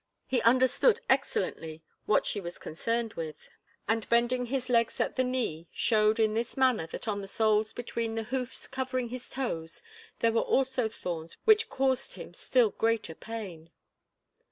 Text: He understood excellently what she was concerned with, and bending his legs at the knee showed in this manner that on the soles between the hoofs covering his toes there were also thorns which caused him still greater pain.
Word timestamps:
He 0.25 0.41
understood 0.41 0.99
excellently 1.11 1.83
what 2.07 2.25
she 2.25 2.41
was 2.41 2.57
concerned 2.57 3.13
with, 3.13 3.51
and 3.87 4.09
bending 4.09 4.47
his 4.47 4.67
legs 4.67 4.99
at 4.99 5.15
the 5.15 5.23
knee 5.23 5.67
showed 5.71 6.19
in 6.19 6.33
this 6.33 6.57
manner 6.57 6.87
that 6.87 7.07
on 7.07 7.21
the 7.21 7.27
soles 7.27 7.71
between 7.71 8.15
the 8.15 8.23
hoofs 8.23 8.65
covering 8.67 9.09
his 9.09 9.29
toes 9.29 9.83
there 10.17 10.31
were 10.31 10.41
also 10.41 10.89
thorns 10.89 11.37
which 11.45 11.69
caused 11.69 12.15
him 12.15 12.33
still 12.33 12.71
greater 12.71 13.13
pain. 13.13 13.69